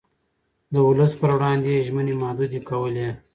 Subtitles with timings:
[0.73, 3.09] د ولس پر وړاندې يې ژمنې محدودې کولې.